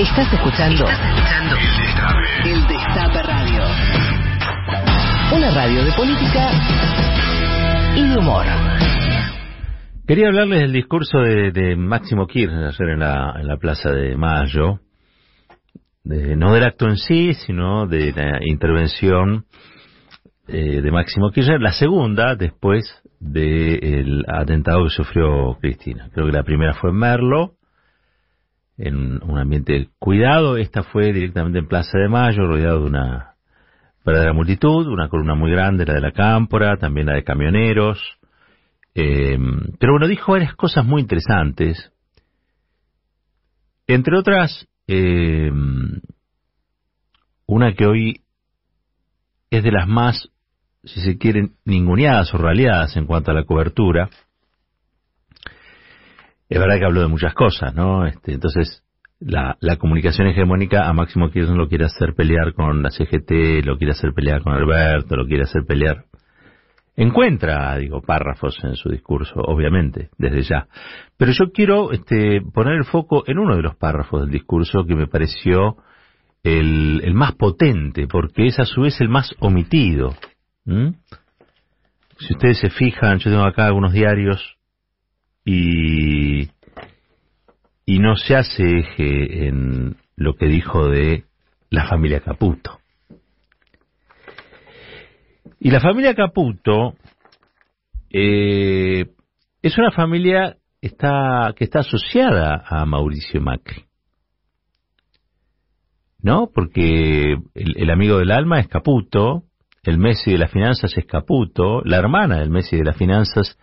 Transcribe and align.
Estás 0.00 0.32
escuchando, 0.32 0.84
El 2.44 2.66
Destape 2.66 3.22
Radio. 3.22 3.62
Una 5.36 5.54
radio 5.54 5.84
de 5.84 5.92
política 5.92 6.50
y 7.96 8.08
de 8.08 8.18
humor. 8.18 8.44
Quería 10.04 10.26
hablarles 10.26 10.62
del 10.62 10.72
discurso 10.72 11.18
de, 11.18 11.76
Máximo 11.76 12.26
Kirchner 12.26 12.66
ayer 12.66 12.88
en 12.88 12.98
la, 12.98 13.34
en 13.38 13.46
la 13.46 13.56
Plaza 13.56 13.90
de 13.90 14.16
Mayo, 14.16 14.80
de, 16.02 16.34
no 16.34 16.52
del 16.52 16.64
acto 16.64 16.88
en 16.88 16.96
sí, 16.96 17.34
sino 17.34 17.86
de 17.86 18.12
la 18.16 18.40
intervención 18.44 19.44
eh, 20.48 20.80
de 20.80 20.90
Máximo 20.90 21.30
Kirchner, 21.30 21.60
la 21.60 21.72
segunda 21.72 22.34
después 22.34 23.00
del 23.20 24.24
atentado 24.26 24.82
que 24.82 24.90
sufrió 24.90 25.56
Cristina. 25.60 26.10
Creo 26.12 26.26
que 26.26 26.32
la 26.32 26.42
primera 26.42 26.74
fue 26.74 26.90
en 26.90 26.96
Merlo, 26.96 27.52
en 28.76 29.22
un 29.22 29.38
ambiente 29.38 29.88
cuidado, 29.98 30.56
esta 30.56 30.82
fue 30.82 31.12
directamente 31.12 31.58
en 31.58 31.68
Plaza 31.68 31.98
de 31.98 32.08
Mayo, 32.08 32.46
rodeado 32.46 32.80
de 32.80 32.86
una 32.86 33.34
verdadera 34.04 34.32
multitud, 34.32 34.86
una 34.86 35.08
columna 35.08 35.34
muy 35.34 35.50
grande, 35.50 35.86
la 35.86 35.94
de 35.94 36.00
la 36.00 36.12
Cámpora, 36.12 36.76
también 36.76 37.06
la 37.06 37.14
de 37.14 37.24
camioneros, 37.24 38.00
eh, 38.94 39.38
pero 39.78 39.92
bueno, 39.94 40.06
dijo 40.06 40.32
varias 40.32 40.54
cosas 40.54 40.84
muy 40.84 41.00
interesantes, 41.00 41.92
entre 43.86 44.16
otras, 44.16 44.68
eh, 44.86 45.50
una 47.46 47.74
que 47.74 47.86
hoy 47.86 48.20
es 49.50 49.62
de 49.62 49.72
las 49.72 49.86
más 49.86 50.30
si 50.84 51.00
se 51.00 51.18
quieren, 51.18 51.54
ninguneadas 51.64 52.32
o 52.34 52.38
raleadas 52.38 52.96
en 52.96 53.06
cuanto 53.06 53.30
a 53.30 53.34
la 53.34 53.44
cobertura. 53.44 54.10
Es 56.48 56.58
verdad 56.58 56.78
que 56.78 56.84
habló 56.84 57.00
de 57.00 57.08
muchas 57.08 57.34
cosas, 57.34 57.74
¿no? 57.74 58.06
Este, 58.06 58.34
entonces, 58.34 58.82
la, 59.20 59.56
la 59.60 59.76
comunicación 59.76 60.28
hegemónica 60.28 60.86
a 60.88 60.92
Máximo 60.92 61.30
Kirchner 61.30 61.56
lo 61.56 61.68
quiere 61.68 61.86
hacer 61.86 62.14
pelear 62.14 62.52
con 62.52 62.82
la 62.82 62.90
CGT, 62.90 63.64
lo 63.64 63.78
quiere 63.78 63.92
hacer 63.92 64.12
pelear 64.12 64.42
con 64.42 64.52
Alberto, 64.52 65.16
lo 65.16 65.26
quiere 65.26 65.44
hacer 65.44 65.64
pelear. 65.66 66.04
Encuentra, 66.96 67.76
digo, 67.78 68.02
párrafos 68.02 68.56
en 68.62 68.76
su 68.76 68.88
discurso, 68.88 69.40
obviamente, 69.40 70.10
desde 70.16 70.42
ya. 70.42 70.68
Pero 71.16 71.32
yo 71.32 71.50
quiero 71.52 71.90
este, 71.90 72.40
poner 72.40 72.74
el 72.74 72.84
foco 72.84 73.24
en 73.26 73.38
uno 73.38 73.56
de 73.56 73.62
los 73.62 73.74
párrafos 73.76 74.20
del 74.20 74.30
discurso 74.30 74.84
que 74.86 74.94
me 74.94 75.08
pareció 75.08 75.76
el, 76.44 77.14
más 77.14 77.32
potente, 77.34 78.06
porque 78.06 78.46
es 78.46 78.60
a 78.60 78.64
su 78.64 78.82
vez 78.82 79.00
el 79.00 79.08
más 79.08 79.34
omitido. 79.40 80.14
Si 80.64 82.32
ustedes 82.32 82.58
se 82.60 82.70
fijan, 82.70 83.18
yo 83.18 83.30
tengo 83.30 83.44
acá 83.44 83.66
algunos 83.66 83.92
diarios 83.92 84.56
y, 85.44 86.48
y 87.84 87.98
no 87.98 88.16
se 88.16 88.36
hace 88.36 88.78
eje 88.78 89.46
en 89.46 89.96
lo 90.16 90.34
que 90.34 90.46
dijo 90.46 90.88
de 90.88 91.24
la 91.70 91.86
familia 91.86 92.20
Caputo. 92.20 92.78
Y 95.60 95.70
la 95.70 95.80
familia 95.80 96.14
Caputo 96.14 96.94
eh, 98.10 99.06
es 99.62 99.78
una 99.78 99.90
familia 99.90 100.56
está, 100.80 101.52
que 101.56 101.64
está 101.64 101.80
asociada 101.80 102.64
a 102.66 102.84
Mauricio 102.86 103.40
Macri. 103.40 103.84
¿No? 106.20 106.50
Porque 106.54 107.32
el, 107.54 107.76
el 107.76 107.90
amigo 107.90 108.18
del 108.18 108.30
alma 108.30 108.60
es 108.60 108.68
Caputo, 108.68 109.44
el 109.82 109.98
Messi 109.98 110.32
de 110.32 110.38
las 110.38 110.50
finanzas 110.50 110.96
es 110.96 111.04
Caputo, 111.04 111.82
la 111.84 111.98
hermana 111.98 112.38
del 112.38 112.50
Messi 112.50 112.76
de 112.76 112.84
las 112.84 112.96
finanzas 112.96 113.58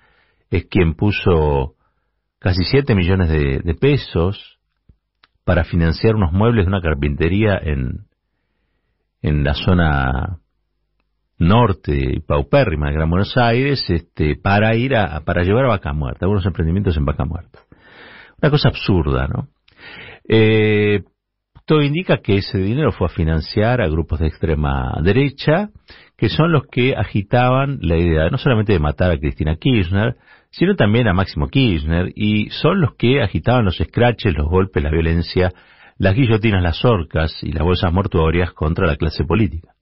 es 0.52 0.66
quien 0.66 0.94
puso 0.94 1.75
casi 2.39 2.63
7 2.63 2.94
millones 2.94 3.30
de, 3.30 3.75
pesos 3.80 4.59
para 5.45 5.63
financiar 5.63 6.16
unos 6.16 6.33
muebles 6.33 6.66
de 6.66 6.69
una 6.69 6.81
carpintería 6.81 7.57
en, 7.57 8.05
en 9.22 9.44
la 9.44 9.53
zona 9.53 10.39
norte 11.39 12.22
paupérrima 12.27 12.88
de 12.88 12.94
Gran 12.94 13.09
Buenos 13.09 13.35
Aires 13.38 13.83
este, 13.89 14.35
para 14.35 14.75
ir 14.75 14.95
a, 14.95 15.22
para 15.22 15.44
llevar 15.44 15.66
a 15.66 15.69
Vaca 15.69 15.94
Muerta, 15.94 16.25
algunos 16.25 16.45
emprendimientos 16.45 16.97
en 16.97 17.06
Vaca 17.06 17.25
Muerta. 17.25 17.59
Una 18.41 18.51
cosa 18.51 18.69
absurda, 18.69 19.28
¿no? 19.28 19.47
Eh, 20.28 21.03
todo 21.66 21.81
indica 21.81 22.17
que 22.17 22.38
ese 22.38 22.57
dinero 22.57 22.91
fue 22.91 23.07
a 23.07 23.09
financiar 23.09 23.81
a 23.81 23.88
grupos 23.88 24.19
de 24.19 24.28
extrema 24.28 25.00
derecha 25.01 25.69
que 26.17 26.29
son 26.29 26.51
los 26.51 26.67
que 26.67 26.95
agitaban 26.95 27.79
la 27.81 27.97
idea 27.97 28.29
no 28.29 28.38
solamente 28.38 28.73
de 28.73 28.79
matar 28.79 29.09
a 29.09 29.17
Cristina 29.17 29.56
Kirchner, 29.56 30.17
sino 30.51 30.75
también 30.75 31.07
a 31.07 31.13
Máximo 31.13 31.47
Kirchner, 31.47 32.12
y 32.16 32.50
son 32.50 32.81
los 32.81 32.95
que 32.95 33.22
agitaban 33.22 33.66
los 33.66 33.78
scratches, 33.78 34.35
los 34.35 34.47
golpes, 34.47 34.84
la 34.84 34.91
violencia, 34.91 35.51
las 35.97 36.13
guillotinas, 36.13 36.62
las 36.62 36.84
orcas 36.84 37.41
y 37.41 37.51
las 37.51 37.63
bolsas 37.63 37.91
mortuorias 37.94 38.51
contra 38.53 38.85
la 38.85 38.97
clase 38.97 39.23
política. 39.23 39.73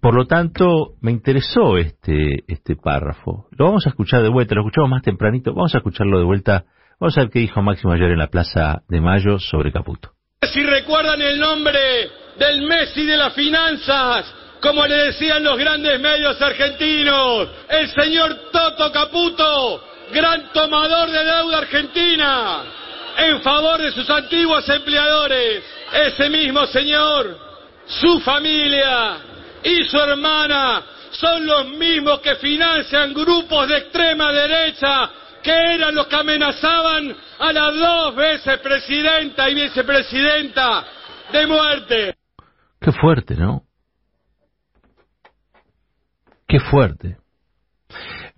Por 0.00 0.14
lo 0.14 0.26
tanto, 0.26 0.96
me 1.00 1.12
interesó 1.12 1.78
este, 1.78 2.44
este 2.46 2.76
párrafo. 2.76 3.46
Lo 3.52 3.64
vamos 3.64 3.86
a 3.86 3.88
escuchar 3.88 4.22
de 4.22 4.28
vuelta, 4.28 4.54
lo 4.54 4.60
escuchamos 4.60 4.90
más 4.90 5.02
tempranito, 5.02 5.54
vamos 5.54 5.74
a 5.74 5.78
escucharlo 5.78 6.18
de 6.18 6.24
vuelta. 6.24 6.64
Vamos 7.00 7.16
a 7.16 7.22
ver 7.22 7.30
qué 7.30 7.38
dijo 7.38 7.62
Máximo 7.62 7.92
ayer 7.92 8.10
en 8.10 8.18
la 8.18 8.28
Plaza 8.28 8.82
de 8.86 9.00
Mayo 9.00 9.38
sobre 9.38 9.72
Caputo. 9.72 10.10
Si 10.42 10.62
recuerdan 10.62 11.22
el 11.22 11.40
nombre 11.40 11.80
del 12.38 12.66
Messi 12.66 13.06
de 13.06 13.16
las 13.16 13.34
finanzas, 13.34 14.43
como 14.64 14.86
le 14.86 14.96
decían 14.96 15.44
los 15.44 15.58
grandes 15.58 16.00
medios 16.00 16.40
argentinos, 16.40 17.50
el 17.68 17.86
señor 17.90 18.50
Toto 18.50 18.90
Caputo, 18.90 19.84
gran 20.10 20.50
tomador 20.54 21.10
de 21.10 21.22
deuda 21.22 21.58
argentina, 21.58 22.62
en 23.18 23.42
favor 23.42 23.78
de 23.82 23.92
sus 23.92 24.08
antiguos 24.08 24.66
empleadores. 24.70 25.62
Ese 25.92 26.30
mismo 26.30 26.66
señor, 26.68 27.38
su 27.84 28.20
familia 28.20 29.18
y 29.62 29.84
su 29.84 29.98
hermana 29.98 30.82
son 31.10 31.44
los 31.44 31.66
mismos 31.66 32.20
que 32.20 32.36
financian 32.36 33.12
grupos 33.12 33.68
de 33.68 33.76
extrema 33.76 34.32
derecha 34.32 35.10
que 35.42 35.74
eran 35.74 35.94
los 35.94 36.06
que 36.06 36.16
amenazaban 36.16 37.14
a 37.38 37.52
las 37.52 37.74
dos 37.76 38.16
veces 38.16 38.58
presidenta 38.60 39.46
y 39.50 39.56
vicepresidenta 39.56 40.84
de 41.32 41.46
muerte. 41.46 42.14
Qué 42.80 42.92
fuerte, 42.92 43.34
¿no? 43.34 43.62
Qué 46.46 46.60
fuerte. 46.60 47.18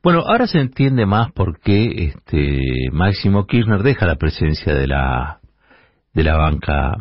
Bueno, 0.03 0.21
ahora 0.21 0.47
se 0.47 0.61
entiende 0.61 1.07
más 1.07 1.33
por 1.33 1.59
qué 1.61 2.07
este 2.07 2.91
Máximo 2.93 3.47
Kirchner 3.47 3.83
deja 3.83 4.07
la 4.07 4.17
presencia 4.17 4.75
de 4.75 4.87
la 4.87 5.41
de 6.15 6.23
la 6.23 6.37
banca 6.37 6.97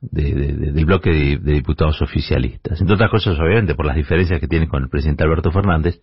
del 0.00 0.86
bloque 0.86 1.10
de, 1.10 1.52
diputados 1.52 2.00
oficialistas. 2.00 2.80
Entre 2.80 2.94
otras 2.94 3.10
cosas, 3.10 3.38
obviamente, 3.38 3.74
por 3.74 3.84
las 3.84 3.96
diferencias 3.96 4.40
que 4.40 4.48
tiene 4.48 4.66
con 4.66 4.82
el 4.82 4.88
presidente 4.88 5.24
Alberto 5.24 5.52
Fernández, 5.52 6.00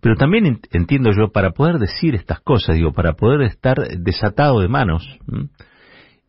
pero 0.00 0.16
también 0.16 0.60
entiendo 0.72 1.10
yo, 1.12 1.30
para 1.30 1.50
poder 1.50 1.78
decir 1.78 2.14
estas 2.14 2.40
cosas, 2.40 2.76
digo, 2.76 2.92
para 2.92 3.12
poder 3.12 3.42
estar 3.42 3.76
desatado 3.98 4.60
de 4.60 4.68
manos, 4.68 5.06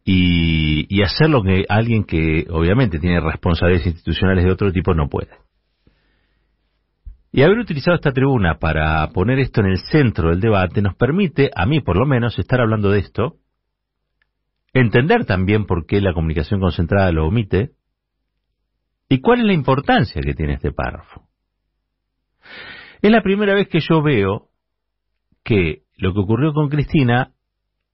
y, 0.04 1.02
hacer 1.02 1.30
lo 1.30 1.42
que 1.42 1.66
alguien 1.68 2.04
que 2.04 2.46
obviamente 2.50 3.00
tiene 3.00 3.20
responsabilidades 3.20 3.88
institucionales 3.88 4.44
de 4.46 4.52
otro 4.52 4.72
tipo 4.72 4.94
no 4.94 5.10
puede. 5.10 5.30
Y 7.36 7.44
haber 7.44 7.58
utilizado 7.60 7.96
esta 7.96 8.14
tribuna 8.14 8.60
para 8.60 9.06
poner 9.10 9.40
esto 9.40 9.60
en 9.60 9.68
el 9.68 9.80
centro 9.92 10.30
del 10.30 10.40
debate 10.40 10.82
nos 10.82 10.96
permite, 10.96 11.52
a 11.54 11.66
mí 11.66 11.82
por 11.82 11.98
lo 11.98 12.06
menos, 12.06 12.40
estar 12.40 12.62
hablando 12.62 12.92
de 12.92 13.00
esto, 13.00 13.36
entender 14.72 15.26
también 15.26 15.66
por 15.66 15.86
qué 15.86 16.00
la 16.00 16.14
comunicación 16.14 16.62
concentrada 16.62 17.12
lo 17.12 17.28
omite 17.28 17.72
y 19.10 19.20
cuál 19.20 19.42
es 19.42 19.48
la 19.48 19.54
importancia 19.54 20.22
que 20.22 20.34
tiene 20.34 20.54
este 20.54 20.72
párrafo. 20.72 21.28
Es 23.02 23.12
la 23.12 23.22
primera 23.22 23.54
vez 23.54 23.68
que 23.68 23.82
yo 23.82 24.02
veo 24.02 24.48
que 25.44 25.82
lo 25.98 26.14
que 26.14 26.20
ocurrió 26.22 26.54
con 26.54 26.70
Cristina 26.70 27.34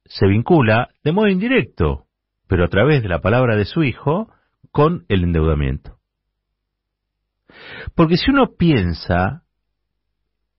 se 0.06 0.28
vincula 0.28 0.90
de 1.04 1.14
modo 1.14 1.30
indirecto, 1.30 2.06
pero 2.48 2.64
a 2.64 2.68
través 2.68 3.02
de 3.02 3.10
la 3.10 3.22
palabra 3.22 3.56
de 3.56 3.66
su 3.66 3.82
hijo, 3.82 4.32
con 4.70 5.06
el 5.10 5.24
endeudamiento. 5.24 5.98
Porque 7.96 8.18
si 8.18 8.32
uno 8.32 8.52
piensa, 8.58 9.44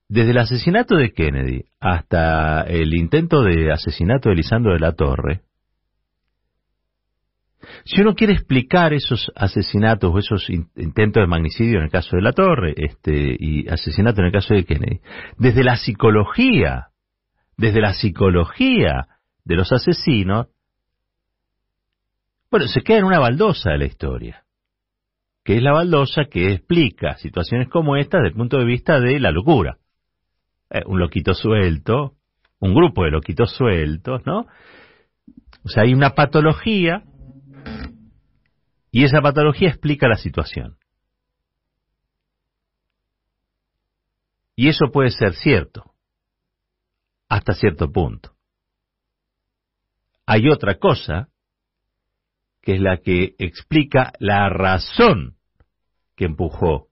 desde 0.07 0.31
el 0.31 0.37
asesinato 0.37 0.95
de 0.95 1.11
Kennedy 1.11 1.65
hasta 1.79 2.61
el 2.61 2.93
intento 2.93 3.41
de 3.41 3.71
asesinato 3.71 4.29
de 4.29 4.35
Lisandro 4.35 4.73
de 4.73 4.79
la 4.79 4.93
Torre, 4.93 5.41
si 7.85 8.01
uno 8.01 8.13
quiere 8.13 8.33
explicar 8.33 8.93
esos 8.93 9.31
asesinatos 9.35 10.11
o 10.13 10.19
esos 10.19 10.49
intentos 10.49 11.21
de 11.21 11.27
magnicidio 11.27 11.79
en 11.79 11.85
el 11.85 11.91
caso 11.91 12.15
de 12.15 12.21
la 12.21 12.33
Torre 12.33 12.73
este, 12.75 13.35
y 13.39 13.67
asesinato 13.67 14.21
en 14.21 14.27
el 14.27 14.33
caso 14.33 14.53
de 14.53 14.65
Kennedy, 14.65 14.99
desde 15.37 15.63
la 15.63 15.77
psicología, 15.77 16.87
desde 17.57 17.81
la 17.81 17.93
psicología 17.93 19.07
de 19.45 19.55
los 19.55 19.71
asesinos, 19.71 20.47
bueno, 22.51 22.67
se 22.67 22.81
queda 22.81 22.99
en 22.99 23.05
una 23.05 23.19
baldosa 23.19 23.71
de 23.71 23.79
la 23.79 23.85
historia, 23.85 24.43
que 25.43 25.57
es 25.57 25.63
la 25.63 25.73
baldosa 25.73 26.25
que 26.25 26.53
explica 26.53 27.17
situaciones 27.17 27.69
como 27.69 27.97
esta 27.97 28.17
desde 28.17 28.29
el 28.29 28.35
punto 28.35 28.57
de 28.57 28.65
vista 28.65 28.99
de 28.99 29.19
la 29.19 29.31
locura. 29.31 29.77
Eh, 30.69 30.83
un 30.85 30.99
loquito 30.99 31.33
suelto, 31.33 32.13
un 32.59 32.73
grupo 32.73 33.03
de 33.03 33.11
loquitos 33.11 33.51
sueltos, 33.55 34.25
¿no? 34.25 34.47
O 35.65 35.69
sea, 35.69 35.83
hay 35.83 35.93
una 35.93 36.15
patología 36.15 37.03
y 38.91 39.03
esa 39.03 39.21
patología 39.21 39.69
explica 39.69 40.07
la 40.07 40.17
situación. 40.17 40.77
Y 44.55 44.69
eso 44.69 44.91
puede 44.91 45.09
ser 45.09 45.33
cierto, 45.33 45.93
hasta 47.27 47.53
cierto 47.53 47.91
punto. 47.91 48.33
Hay 50.25 50.47
otra 50.47 50.77
cosa, 50.77 51.29
que 52.63 52.75
es 52.75 52.81
la 52.81 52.97
que 52.97 53.35
explica 53.37 54.13
la 54.19 54.49
razón 54.49 55.35
que 56.15 56.25
empujó 56.25 56.87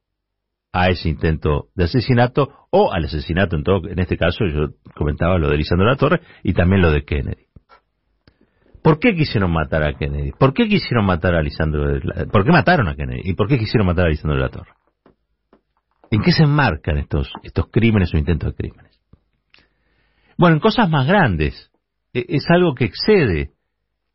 a 0.73 0.89
ese 0.89 1.09
intento 1.09 1.69
de 1.75 1.85
asesinato 1.85 2.50
o 2.69 2.94
al 2.94 3.06
asesinato 3.06 3.56
en 3.56 3.63
todo 3.63 3.89
en 3.89 4.00
este 4.00 4.18
caso 4.18 4.45
yo 4.45 4.69
comentaba 4.95 5.38
lo 5.38 5.50
de 5.50 5.57
Lisandro 5.57 5.88
La 5.88 5.95
Torre 5.95 6.21
y 6.44 6.53
también 6.53 6.81
lo 6.81 6.91
de 6.91 7.03
Kennedy. 7.03 7.45
¿Por 8.83 9.00
qué 9.00 9.15
quisieron 9.15 9.51
matar 9.51 9.83
a 9.83 9.94
Kennedy? 9.94 10.31
¿Por 10.31 10.53
qué 10.53 10.68
quisieron 10.68 11.06
matar 11.06 11.35
a 11.35 11.41
Lisandro 11.41 12.00
¿Por 12.31 12.44
qué 12.44 12.51
mataron 12.51 12.88
a 12.88 12.95
Kennedy? 12.95 13.21
¿Y 13.25 13.33
por 13.33 13.47
qué 13.47 13.57
quisieron 13.57 13.88
matar 13.88 14.06
a 14.06 14.09
Lisandro 14.09 14.38
de 14.38 14.44
la 14.44 14.50
Torre? 14.50 14.71
¿En 16.09 16.21
qué 16.21 16.31
se 16.31 16.44
enmarcan 16.44 16.97
estos, 16.97 17.31
estos 17.44 17.68
crímenes 17.71 18.13
o 18.13 18.18
intentos 18.18 18.51
de 18.51 18.56
crímenes? 18.56 19.00
Bueno, 20.38 20.56
en 20.56 20.59
cosas 20.59 20.89
más 20.89 21.07
grandes. 21.07 21.71
E, 22.13 22.25
es 22.27 22.50
algo 22.50 22.73
que 22.75 22.85
excede 22.85 23.51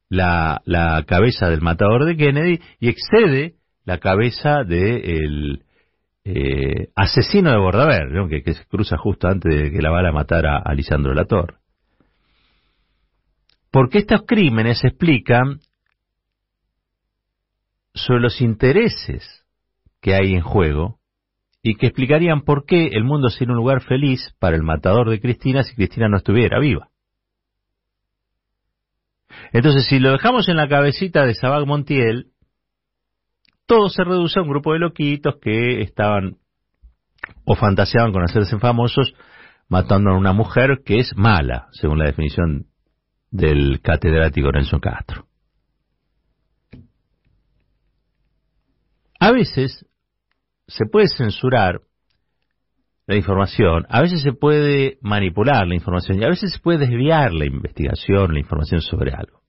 la, 0.08 0.60
la 0.64 1.04
cabeza 1.06 1.48
del 1.48 1.60
matador 1.60 2.04
de 2.04 2.16
Kennedy 2.16 2.60
y 2.80 2.88
excede 2.88 3.54
la 3.84 3.98
cabeza 3.98 4.64
del 4.64 5.62
eh, 6.24 6.88
asesino 6.96 7.52
de 7.52 7.56
Bordaber, 7.56 8.08
que, 8.28 8.52
se 8.52 8.66
cruza 8.66 8.96
justo 8.96 9.28
antes 9.28 9.54
de 9.54 9.70
que 9.70 9.80
la 9.80 9.90
bala 9.90 10.10
matara 10.10 10.58
a 10.58 10.74
Lisandro 10.74 11.12
de 11.12 11.16
la 11.16 11.24
Torre. 11.24 11.58
Porque 13.70 13.98
estos 13.98 14.22
crímenes 14.26 14.82
explican 14.82 15.60
sobre 17.94 18.22
los 18.22 18.40
intereses 18.40 19.44
que 20.00 20.14
hay 20.14 20.34
en 20.34 20.42
juego 20.42 20.98
y 21.62 21.76
que 21.76 21.86
explicarían 21.86 22.42
por 22.42 22.64
qué 22.64 22.88
el 22.88 23.04
mundo 23.04 23.28
sería 23.28 23.52
un 23.52 23.58
lugar 23.58 23.82
feliz 23.82 24.34
para 24.40 24.56
el 24.56 24.62
matador 24.64 25.10
de 25.10 25.20
Cristina 25.20 25.62
si 25.62 25.76
Cristina 25.76 26.08
no 26.08 26.16
estuviera 26.16 26.58
viva. 26.58 26.88
Entonces, 29.52 29.86
si 29.86 29.98
lo 29.98 30.12
dejamos 30.12 30.48
en 30.48 30.56
la 30.56 30.68
cabecita 30.68 31.24
de 31.24 31.34
Sabag 31.34 31.66
Montiel, 31.66 32.32
todo 33.66 33.88
se 33.88 34.04
reduce 34.04 34.38
a 34.38 34.42
un 34.42 34.48
grupo 34.48 34.72
de 34.72 34.78
loquitos 34.78 35.36
que 35.40 35.82
estaban 35.82 36.36
o 37.44 37.54
fantaseaban 37.54 38.12
con 38.12 38.22
hacerse 38.22 38.58
famosos 38.58 39.14
matando 39.68 40.10
a 40.10 40.16
una 40.16 40.32
mujer 40.32 40.82
que 40.84 40.98
es 40.98 41.16
mala, 41.16 41.68
según 41.72 41.98
la 41.98 42.06
definición 42.06 42.66
del 43.30 43.80
catedrático 43.80 44.52
Nelson 44.52 44.80
Castro. 44.80 45.26
A 49.18 49.32
veces 49.32 49.84
se 50.68 50.86
puede 50.86 51.08
censurar 51.08 51.80
la 53.06 53.14
información, 53.14 53.86
a 53.88 54.02
veces 54.02 54.20
se 54.22 54.32
puede 54.32 54.98
manipular 55.00 55.66
la 55.66 55.74
información 55.74 56.20
y 56.20 56.24
a 56.24 56.28
veces 56.28 56.52
se 56.52 56.58
puede 56.58 56.78
desviar 56.78 57.32
la 57.32 57.46
investigación, 57.46 58.32
la 58.32 58.40
información 58.40 58.80
sobre 58.80 59.12
algo. 59.12 59.40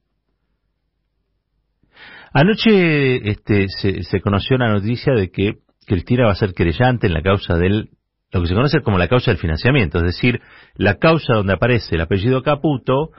Anoche 2.33 3.29
este, 3.29 3.67
se, 3.67 4.21
conoció 4.21 4.57
la 4.57 4.71
noticia 4.71 5.13
de 5.13 5.31
que 5.31 5.55
Cristina 5.87 6.25
va 6.25 6.33
a 6.33 6.35
ser 6.35 6.53
querellante 6.53 7.07
en 7.07 7.13
la 7.13 7.23
causa 7.23 7.55
del, 7.55 7.89
lo 8.31 8.41
que 8.41 8.47
se 8.47 8.53
conoce 8.53 8.81
como 8.81 8.99
la 8.99 9.07
causa 9.07 9.31
del 9.31 9.39
financiamiento, 9.39 9.97
es 9.97 10.03
decir, 10.03 10.39
la 10.75 10.99
causa 10.99 11.33
donde 11.33 11.53
aparece 11.53 11.95
el 11.95 12.01
apellido 12.01 12.43
Caputo 12.43 13.09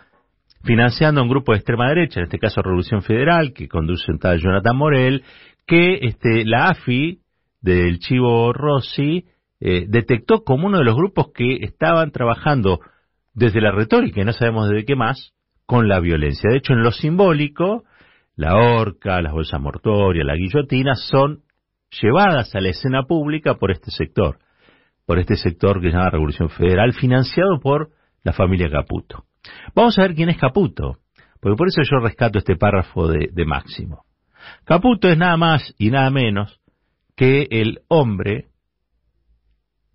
financiando 0.62 1.20
a 1.20 1.25
un 1.25 1.31
grupo 1.31 1.52
de 1.52 1.58
extrema 1.58 1.88
derecha, 1.88 2.20
en 2.20 2.25
este 2.25 2.38
caso 2.38 2.62
Revolución 2.62 3.02
Federal, 3.02 3.52
que 3.52 3.67
conduce 3.67 4.12
un 4.12 4.19
tal 4.19 4.40
Jonathan 4.40 4.76
Morel, 4.76 5.25
que 5.67 5.99
este, 6.02 6.44
la 6.44 6.69
AFI 6.69 7.20
del 7.61 7.99
Chivo 7.99 8.52
Rossi 8.52 9.25
eh, 9.60 9.87
detectó 9.88 10.44
como 10.44 10.66
uno 10.66 10.78
de 10.78 10.84
los 10.84 10.96
grupos 10.96 11.32
que 11.34 11.56
estaban 11.62 12.10
trabajando 12.10 12.81
desde 13.34 13.60
la 13.60 13.72
retórica, 13.72 14.20
y 14.20 14.25
no 14.25 14.32
sabemos 14.32 14.69
de 14.69 14.84
qué 14.84 14.96
más, 14.96 15.32
con 15.66 15.88
la 15.88 16.00
violencia. 16.00 16.50
De 16.50 16.58
hecho, 16.58 16.72
en 16.72 16.82
lo 16.82 16.93
simbólico, 16.93 17.84
la 18.37 18.56
horca, 18.56 19.20
las 19.20 19.32
bolsas 19.32 19.60
mortorias, 19.60 20.26
la 20.26 20.34
guillotina 20.34 20.94
son 20.94 21.43
llevadas 22.00 22.55
a 22.55 22.60
la 22.60 22.70
escena 22.70 23.02
pública 23.05 23.55
por 23.55 23.70
este 23.70 23.90
sector, 23.90 24.38
por 25.06 25.19
este 25.19 25.37
sector 25.37 25.81
que 25.81 25.90
se 25.90 25.96
llama 25.96 26.11
Revolución 26.11 26.50
Federal, 26.50 26.93
financiado 26.93 27.61
por 27.61 27.90
la 28.22 28.32
familia 28.32 28.70
Caputo. 28.70 29.25
Vamos 29.75 29.99
a 29.99 30.02
ver 30.02 30.14
quién 30.14 30.28
es 30.28 30.38
Caputo, 30.38 30.99
porque 31.40 31.56
por 31.56 31.69
eso 31.69 31.82
yo 31.82 31.99
rescato 31.99 32.38
este 32.38 32.56
párrafo 32.56 33.08
de 33.08 33.44
Máximo. 33.44 34.04
Caputo 34.64 35.08
es 35.08 35.19
nada 35.19 35.37
más 35.37 35.75
y 35.78 35.90
nada 35.90 36.11
menos 36.11 36.61
que 37.16 37.46
el 37.50 37.81
hombre 37.88 38.46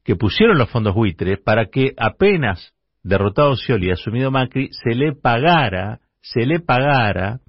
que 0.03 0.15
pusieron 0.15 0.57
los 0.57 0.69
fondos 0.69 0.93
buitres 0.93 1.39
para 1.39 1.67
que 1.67 1.93
apenas 1.97 2.73
derrotado 3.03 3.55
Scioli 3.55 3.87
y 3.87 3.91
asumido 3.91 4.31
Macri 4.31 4.69
se 4.71 4.95
le 4.95 5.13
pagara, 5.13 5.99
se 6.21 6.45
le 6.45 6.59
pagara 6.59 7.39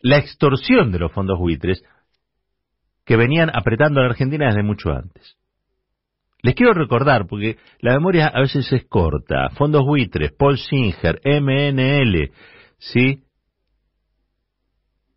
la 0.00 0.18
extorsión 0.18 0.92
de 0.92 0.98
los 0.98 1.12
fondos 1.12 1.38
buitres 1.38 1.82
que 3.04 3.16
venían 3.16 3.50
apretando 3.54 4.00
a 4.00 4.04
la 4.04 4.10
Argentina 4.10 4.46
desde 4.46 4.62
mucho 4.62 4.90
antes. 4.90 5.36
Les 6.42 6.54
quiero 6.56 6.72
recordar, 6.74 7.26
porque 7.28 7.56
la 7.80 7.92
memoria 7.94 8.26
a 8.26 8.40
veces 8.40 8.70
es 8.72 8.84
corta, 8.86 9.50
fondos 9.50 9.84
buitres, 9.84 10.32
Paul 10.32 10.58
Singer, 10.58 11.20
MNL, 11.24 12.32
¿sí? 12.78 13.22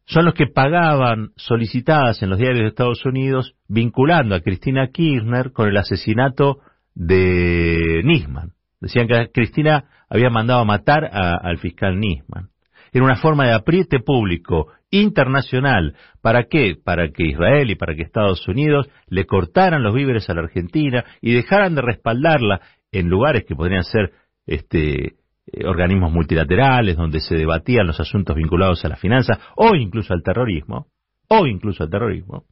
Son 0.06 0.26
los 0.26 0.36
que 0.36 0.48
pagaban 0.48 1.30
solicitadas 1.36 2.22
en 2.22 2.30
los 2.30 2.38
diarios 2.38 2.62
de 2.62 2.68
Estados 2.68 3.04
Unidos 3.06 3.56
vinculando 3.68 4.36
a 4.36 4.42
Cristina 4.42 4.90
Kirchner 4.92 5.52
con 5.52 5.68
el 5.68 5.78
asesinato 5.78 6.60
de 6.94 8.02
Nisman. 8.04 8.52
Decían 8.80 9.08
que 9.08 9.32
Cristina 9.34 9.86
había 10.10 10.30
mandado 10.30 10.62
a 10.62 10.66
matar 10.66 11.06
al 11.06 11.58
fiscal 11.58 12.00
Nisman. 12.00 12.50
Era 12.94 13.04
una 13.04 13.18
forma 13.18 13.46
de 13.46 13.54
apriete 13.54 14.00
público 14.00 14.68
internacional. 14.92 15.96
¿Para 16.22 16.44
qué? 16.44 16.76
Para 16.82 17.10
que 17.10 17.26
Israel 17.26 17.72
y 17.72 17.76
para 17.76 17.96
que 17.96 18.04
Estados 18.04 18.48
Unidos 18.48 18.88
le 19.08 19.26
cortaran 19.26 19.84
los 19.84 19.94
víveres 19.94 20.30
a 20.30 20.34
la 20.34 20.42
Argentina 20.42 21.04
y 21.20 21.34
dejaran 21.34 21.76
de 21.76 21.82
respaldarla 21.82 22.62
en 22.92 23.10
lugares 23.10 23.44
que 23.46 23.56
podrían 23.56 23.84
ser 23.84 24.12
este, 24.46 25.16
eh, 25.48 25.66
organismos 25.68 26.12
multilaterales 26.12 26.98
donde 26.98 27.20
se 27.20 27.36
debatían 27.36 27.88
los 27.88 28.00
asuntos 28.00 28.36
vinculados 28.36 28.84
a 28.86 28.90
la 28.90 28.96
finanza 28.96 29.40
o 29.56 29.76
incluso 29.76 30.14
al 30.14 30.24
terrorismo, 30.24 30.88
o 31.28 31.46
incluso 31.48 31.84
al 31.84 31.90
terrorismo. 31.90 32.46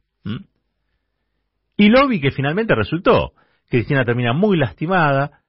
Y 1.76 1.88
lo 1.88 2.06
vi 2.06 2.20
que 2.20 2.30
finalmente 2.30 2.74
resultó. 2.74 3.32
Cristina 3.68 4.04
termina 4.04 4.32
muy 4.32 4.56
lastimada 4.56 5.40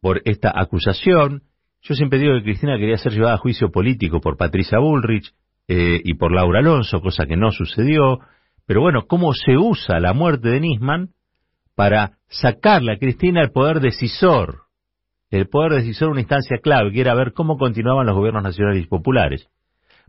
por 0.00 0.20
esta 0.24 0.52
acusación, 0.54 1.42
yo 1.82 1.96
siempre 1.96 2.20
digo 2.20 2.34
que 2.34 2.44
Cristina 2.44 2.78
quería 2.78 2.96
ser 2.96 3.12
llevada 3.12 3.34
a 3.34 3.38
juicio 3.38 3.72
político 3.72 4.20
por 4.20 4.36
Patricia 4.36 4.78
Bullrich 4.78 5.34
eh, 5.66 6.00
y 6.04 6.14
por 6.14 6.32
Laura 6.32 6.60
Alonso, 6.60 7.00
cosa 7.00 7.26
que 7.26 7.36
no 7.36 7.50
sucedió. 7.50 8.20
Pero 8.66 8.80
bueno, 8.80 9.06
¿cómo 9.08 9.32
se 9.34 9.56
usa 9.56 9.98
la 9.98 10.12
muerte 10.12 10.48
de 10.48 10.60
Nisman 10.60 11.10
para 11.74 12.18
sacarle 12.28 12.92
a 12.92 12.98
Cristina 12.98 13.42
el 13.42 13.50
poder 13.50 13.80
decisor? 13.80 14.62
El 15.32 15.48
poder 15.48 15.72
decisor 15.72 16.10
una 16.10 16.20
instancia 16.20 16.58
clave, 16.62 16.92
que 16.92 17.00
era 17.00 17.14
ver 17.16 17.32
cómo 17.32 17.58
continuaban 17.58 18.06
los 18.06 18.14
gobiernos 18.14 18.44
nacionales 18.44 18.84
y 18.84 18.86
populares, 18.86 19.48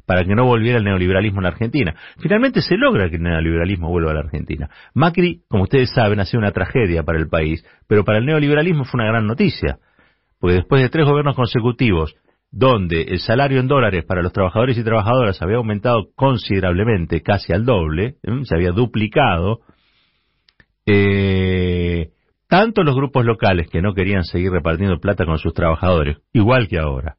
para 0.06 0.24
que 0.24 0.36
no 0.36 0.46
volviera 0.46 0.78
el 0.78 0.84
neoliberalismo 0.84 1.40
en 1.40 1.44
la 1.44 1.50
Argentina. 1.50 1.96
Finalmente 2.20 2.62
se 2.62 2.78
logra 2.78 3.10
que 3.10 3.16
el 3.16 3.24
neoliberalismo 3.24 3.90
vuelva 3.90 4.12
a 4.12 4.14
la 4.14 4.20
Argentina. 4.20 4.70
Macri, 4.94 5.42
como 5.50 5.64
ustedes 5.64 5.92
saben, 5.92 6.20
ha 6.20 6.26
sido 6.26 6.42
una 6.42 6.52
tragedia 6.52 7.02
para 7.02 7.18
el 7.18 7.28
país, 7.28 7.66
pero 7.88 8.04
para 8.04 8.20
el 8.20 8.28
neoliberalismo 8.28 8.84
fue 8.84 9.00
una 9.00 9.10
gran 9.10 9.26
noticia 9.26 9.80
porque 10.44 10.58
después 10.58 10.82
de 10.82 10.90
tres 10.90 11.06
gobiernos 11.06 11.38
consecutivos, 11.38 12.14
donde 12.52 13.04
el 13.04 13.22
salario 13.22 13.62
en 13.62 13.70
dólares 13.70 14.04
para 14.04 14.22
los 14.22 14.34
trabajadores 14.34 14.78
y 14.78 14.84
trabajadoras 14.84 15.42
había 15.42 15.56
aumentado 15.56 16.10
considerablemente, 16.16 17.22
casi 17.22 17.54
al 17.54 17.64
doble, 17.64 18.18
se 18.44 18.54
había 18.54 18.72
duplicado, 18.72 19.62
eh, 20.86 21.73
tanto 22.54 22.84
los 22.84 22.96
grupos 22.96 23.26
locales 23.26 23.68
que 23.68 23.82
no 23.82 23.96
querían 23.96 24.26
seguir 24.26 24.52
repartiendo 24.52 25.00
plata 25.00 25.26
con 25.26 25.40
sus 25.40 25.56
trabajadores, 25.56 26.18
igual 26.34 26.68
que 26.68 26.78
ahora, 26.78 27.18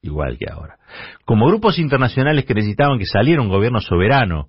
igual 0.00 0.36
que 0.36 0.50
ahora, 0.50 0.76
como 1.24 1.46
grupos 1.46 1.78
internacionales 1.78 2.44
que 2.44 2.54
necesitaban 2.54 2.98
que 2.98 3.06
saliera 3.06 3.40
un 3.40 3.48
gobierno 3.48 3.80
soberano 3.80 4.48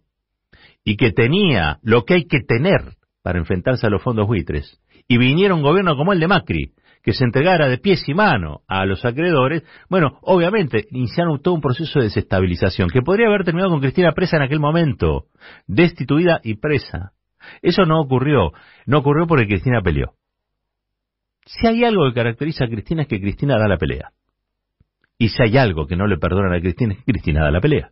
y 0.83 0.95
que 0.95 1.11
tenía 1.11 1.77
lo 1.83 2.05
que 2.05 2.15
hay 2.15 2.25
que 2.25 2.39
tener 2.39 2.95
para 3.21 3.37
enfrentarse 3.37 3.85
a 3.85 3.91
los 3.91 4.01
fondos 4.01 4.25
buitres, 4.25 4.81
y 5.07 5.19
viniera 5.19 5.53
un 5.53 5.61
gobierno 5.61 5.95
como 5.95 6.13
el 6.13 6.19
de 6.19 6.27
Macri, 6.27 6.71
que 7.03 7.13
se 7.13 7.25
entregara 7.25 7.67
de 7.67 7.77
pies 7.77 8.03
y 8.09 8.15
mano 8.15 8.61
a 8.67 8.87
los 8.87 9.05
acreedores, 9.05 9.61
bueno, 9.87 10.17
obviamente 10.23 10.87
iniciaron 10.89 11.43
todo 11.43 11.53
un 11.53 11.61
proceso 11.61 11.99
de 11.99 12.05
desestabilización 12.05 12.89
que 12.89 13.03
podría 13.03 13.27
haber 13.27 13.43
terminado 13.43 13.69
con 13.69 13.81
Cristina 13.81 14.13
presa 14.13 14.37
en 14.37 14.43
aquel 14.43 14.59
momento, 14.59 15.25
destituida 15.67 16.41
y 16.43 16.55
presa. 16.55 17.11
Eso 17.61 17.85
no 17.85 18.01
ocurrió, 18.01 18.51
no 18.87 18.97
ocurrió 18.97 19.27
porque 19.27 19.45
Cristina 19.45 19.81
peleó. 19.83 20.15
Si 21.45 21.67
hay 21.67 21.83
algo 21.83 22.07
que 22.07 22.15
caracteriza 22.15 22.65
a 22.65 22.69
Cristina 22.69 23.03
es 23.03 23.07
que 23.07 23.19
Cristina 23.19 23.57
da 23.57 23.67
la 23.67 23.77
pelea. 23.77 24.11
Y 25.17 25.29
si 25.29 25.43
hay 25.43 25.57
algo 25.57 25.87
que 25.87 25.95
no 25.95 26.07
le 26.07 26.17
perdonan 26.17 26.53
a 26.53 26.59
Cristina, 26.59 26.95
Cristina 27.05 27.43
da 27.43 27.51
la 27.51 27.61
pelea. 27.61 27.91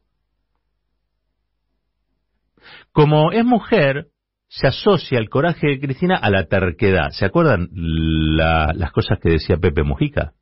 Como 2.92 3.32
es 3.32 3.46
mujer, 3.46 4.08
se 4.48 4.68
asocia 4.68 5.18
el 5.18 5.30
coraje 5.30 5.68
de 5.68 5.80
Cristina 5.80 6.18
a 6.18 6.30
la 6.30 6.46
terquedad. 6.46 7.12
¿Se 7.12 7.26
acuerdan 7.26 7.70
las 7.72 8.92
cosas 8.92 9.20
que 9.22 9.30
decía 9.30 9.58
Pepe 9.58 9.84
Mujica? 9.84 10.34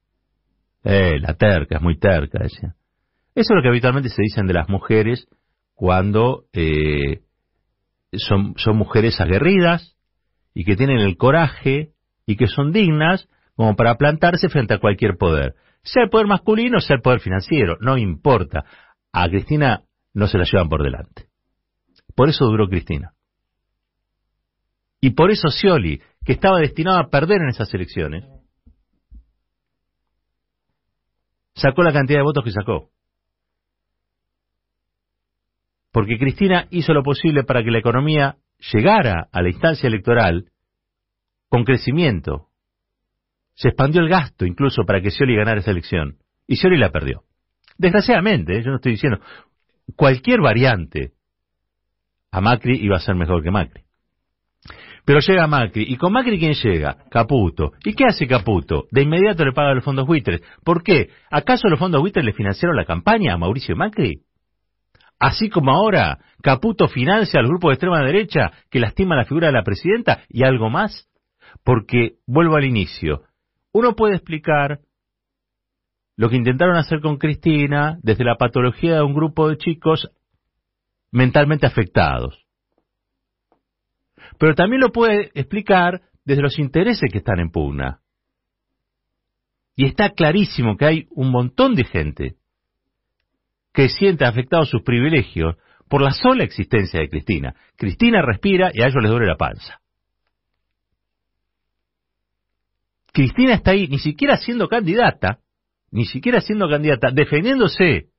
Eh, 0.83 1.19
la 1.19 1.35
terca, 1.35 1.77
es 1.77 1.81
muy 1.81 1.99
terca, 1.99 2.39
decía. 2.41 2.75
Eso 3.35 3.53
es 3.53 3.55
lo 3.55 3.61
que 3.61 3.69
habitualmente 3.69 4.09
se 4.09 4.21
dicen 4.21 4.47
de 4.47 4.53
las 4.53 4.69
mujeres 4.69 5.27
cuando 5.75 6.45
eh, 6.53 7.21
son 8.13 8.55
mujeres 8.75 9.21
aguerridas 9.21 9.95
y 10.53 10.65
que 10.65 10.75
tienen 10.75 10.99
el 10.99 11.15
coraje 11.15 11.91
y 12.29 12.35
que 12.35 12.45
son 12.45 12.71
dignas 12.71 13.27
como 13.55 13.75
para 13.75 13.95
plantarse 13.95 14.49
frente 14.49 14.75
a 14.75 14.77
cualquier 14.77 15.17
poder. 15.17 15.55
Sea 15.81 16.03
el 16.03 16.11
poder 16.11 16.27
masculino, 16.27 16.79
sea 16.79 16.97
el 16.97 17.01
poder 17.01 17.21
financiero, 17.21 17.75
no 17.81 17.97
importa. 17.97 18.65
A 19.11 19.27
Cristina 19.27 19.81
no 20.13 20.27
se 20.27 20.37
la 20.37 20.43
llevan 20.43 20.69
por 20.69 20.83
delante. 20.83 21.27
Por 22.15 22.29
eso 22.29 22.45
duró 22.45 22.67
Cristina. 22.67 23.13
Y 25.01 25.09
por 25.11 25.31
eso 25.31 25.49
Scioli, 25.49 26.03
que 26.23 26.33
estaba 26.33 26.59
destinado 26.59 26.99
a 26.99 27.09
perder 27.09 27.41
en 27.41 27.49
esas 27.49 27.73
elecciones, 27.73 28.25
sacó 31.55 31.81
la 31.81 31.93
cantidad 31.93 32.19
de 32.19 32.25
votos 32.25 32.43
que 32.43 32.51
sacó. 32.51 32.91
Porque 35.91 36.19
Cristina 36.19 36.67
hizo 36.69 36.93
lo 36.93 37.01
posible 37.01 37.43
para 37.43 37.63
que 37.63 37.71
la 37.71 37.79
economía 37.79 38.37
llegara 38.71 39.29
a 39.31 39.41
la 39.41 39.49
instancia 39.49 39.87
electoral 39.87 40.51
con 41.49 41.63
crecimiento. 41.63 42.47
Se 43.55 43.69
expandió 43.69 44.01
el 44.01 44.09
gasto 44.09 44.45
incluso 44.45 44.83
para 44.85 45.01
que 45.01 45.11
Scioli 45.11 45.35
ganara 45.35 45.59
esa 45.59 45.71
elección. 45.71 46.17
Y 46.47 46.55
Scioli 46.55 46.77
la 46.77 46.91
perdió. 46.91 47.23
Desgraciadamente, 47.77 48.57
¿eh? 48.57 48.63
yo 48.63 48.71
no 48.71 48.77
estoy 48.77 48.93
diciendo, 48.93 49.19
cualquier 49.95 50.41
variante 50.41 51.13
a 52.31 52.41
Macri 52.41 52.77
iba 52.81 52.97
a 52.97 53.01
ser 53.01 53.15
mejor 53.15 53.43
que 53.43 53.51
Macri. 53.51 53.83
Pero 55.05 55.21
llega 55.21 55.47
Macri. 55.47 55.85
¿Y 55.87 55.97
con 55.97 56.13
Macri 56.13 56.37
quién 56.37 56.53
llega? 56.53 56.97
Caputo. 57.09 57.71
¿Y 57.83 57.93
qué 57.93 58.05
hace 58.05 58.27
Caputo? 58.27 58.85
De 58.91 59.01
inmediato 59.01 59.43
le 59.43 59.53
paga 59.53 59.73
los 59.73 59.83
fondos 59.83 60.05
buitres. 60.05 60.41
¿Por 60.63 60.83
qué? 60.83 61.09
¿Acaso 61.31 61.67
los 61.67 61.79
fondos 61.79 62.01
buitres 62.01 62.23
le 62.23 62.33
financiaron 62.33 62.75
la 62.75 62.85
campaña 62.85 63.33
a 63.33 63.37
Mauricio 63.37 63.75
Macri? 63.75 64.21
Así 65.19 65.49
como 65.49 65.71
ahora 65.71 66.19
Caputo 66.41 66.87
financia 66.87 67.39
al 67.39 67.47
grupo 67.47 67.69
de 67.69 67.73
extrema 67.73 68.03
derecha 68.03 68.51
que 68.69 68.79
lastima 68.79 69.15
la 69.15 69.25
figura 69.25 69.47
de 69.47 69.53
la 69.53 69.63
presidenta 69.63 70.21
y 70.29 70.43
algo 70.43 70.69
más. 70.69 71.08
Porque, 71.63 72.17
vuelvo 72.25 72.55
al 72.55 72.65
inicio, 72.65 73.23
uno 73.71 73.95
puede 73.95 74.15
explicar 74.15 74.79
lo 76.15 76.29
que 76.29 76.35
intentaron 76.35 76.75
hacer 76.75 76.99
con 76.99 77.17
Cristina 77.17 77.97
desde 78.01 78.25
la 78.25 78.35
patología 78.35 78.95
de 78.95 79.03
un 79.03 79.13
grupo 79.13 79.47
de 79.47 79.57
chicos 79.57 80.09
mentalmente 81.11 81.65
afectados. 81.65 82.45
Pero 84.37 84.53
también 84.53 84.81
lo 84.81 84.91
puede 84.91 85.31
explicar 85.33 86.01
desde 86.25 86.41
los 86.41 86.59
intereses 86.59 87.09
que 87.11 87.19
están 87.19 87.39
en 87.39 87.51
pugna. 87.51 88.01
Y 89.75 89.85
está 89.85 90.09
clarísimo 90.09 90.75
que 90.75 90.85
hay 90.85 91.07
un 91.11 91.31
montón 91.31 91.73
de 91.75 91.85
gente 91.85 92.35
que 93.73 93.87
siente 93.87 94.25
afectados 94.25 94.69
sus 94.69 94.81
privilegios 94.81 95.55
por 95.87 96.01
la 96.01 96.11
sola 96.11 96.43
existencia 96.43 96.99
de 96.99 97.09
Cristina. 97.09 97.55
Cristina 97.77 98.21
respira 98.21 98.71
y 98.73 98.81
a 98.81 98.87
ellos 98.87 99.01
les 99.01 99.11
duele 99.11 99.25
la 99.25 99.37
panza. 99.37 99.79
Cristina 103.11 103.55
está 103.55 103.71
ahí, 103.71 103.87
ni 103.87 103.99
siquiera 103.99 104.37
siendo 104.37 104.67
candidata, 104.67 105.39
ni 105.91 106.05
siquiera 106.05 106.41
siendo 106.41 106.69
candidata, 106.69 107.11
defendiéndose 107.11 108.09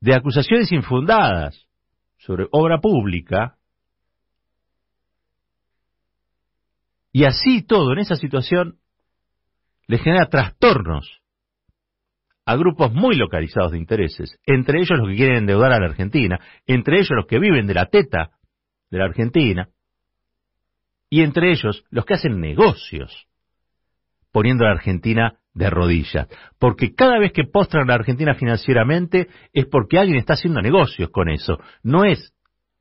de 0.00 0.14
acusaciones 0.14 0.70
infundadas 0.72 1.66
sobre 2.18 2.46
obra 2.50 2.80
pública, 2.80 3.56
y 7.12 7.24
así 7.24 7.62
todo 7.62 7.92
en 7.92 8.00
esa 8.00 8.16
situación 8.16 8.78
le 9.86 9.98
genera 9.98 10.28
trastornos 10.28 11.22
a 12.44 12.56
grupos 12.56 12.92
muy 12.92 13.16
localizados 13.16 13.72
de 13.72 13.78
intereses, 13.78 14.38
entre 14.44 14.78
ellos 14.78 14.98
los 14.98 15.08
que 15.08 15.16
quieren 15.16 15.38
endeudar 15.38 15.72
a 15.72 15.80
la 15.80 15.86
Argentina, 15.86 16.38
entre 16.66 16.96
ellos 16.96 17.10
los 17.10 17.26
que 17.26 17.38
viven 17.38 17.66
de 17.66 17.74
la 17.74 17.86
teta 17.86 18.30
de 18.90 18.98
la 18.98 19.06
Argentina, 19.06 19.68
y 21.08 21.22
entre 21.22 21.50
ellos 21.50 21.84
los 21.90 22.04
que 22.04 22.14
hacen 22.14 22.40
negocios 22.40 23.26
poniendo 24.32 24.64
a 24.64 24.68
la 24.68 24.74
Argentina 24.74 25.38
de 25.54 25.70
rodillas. 25.70 26.28
Porque 26.58 26.94
cada 26.94 27.18
vez 27.18 27.32
que 27.32 27.44
postran 27.44 27.84
a 27.84 27.86
la 27.86 27.94
Argentina 27.94 28.34
financieramente 28.34 29.28
es 29.54 29.64
porque 29.64 29.98
alguien 29.98 30.18
está 30.18 30.34
haciendo 30.34 30.60
negocios 30.60 31.08
con 31.08 31.30
eso. 31.30 31.58
No 31.82 32.04
es 32.04 32.34